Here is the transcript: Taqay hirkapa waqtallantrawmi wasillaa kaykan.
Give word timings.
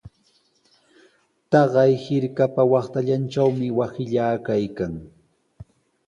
Taqay 1.51 1.91
hirkapa 2.03 2.61
waqtallantrawmi 2.71 3.67
wasillaa 3.77 4.35
kaykan. 4.47 4.93